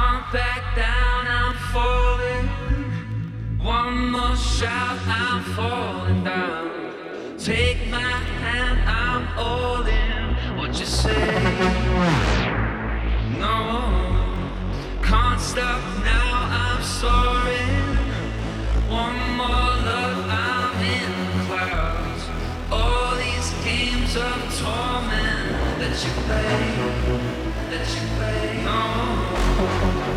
can't 0.00 0.32
back 0.32 0.62
down, 0.76 1.22
I'm 1.38 1.54
falling. 1.72 2.46
One 3.58 4.10
more 4.12 4.36
shout, 4.36 4.98
I'm 5.06 5.42
falling 5.56 6.24
down. 6.24 7.36
Take 7.38 7.80
my 7.90 8.12
hand, 8.42 8.78
I'm 8.88 9.24
all 9.46 9.86
in. 9.86 10.56
What 10.58 10.70
you 10.80 10.86
say? 10.86 11.24
No, 13.44 13.56
can't 15.02 15.40
stop 15.40 15.82
now, 16.12 16.28
I'm 16.62 16.82
soaring. 16.82 17.78
One 19.02 19.20
more 19.40 19.72
love, 19.88 20.20
I'm 20.46 20.76
in 20.98 21.12
the 21.32 21.44
clouds. 21.48 22.22
All 22.72 23.10
these 23.24 23.48
games 23.68 24.12
of 24.16 24.38
torment 24.60 25.48
that 25.80 25.96
you 26.04 26.12
play, 26.26 26.58
that 27.72 27.86
you 27.94 28.04
play. 28.16 28.64
No. 28.64 29.19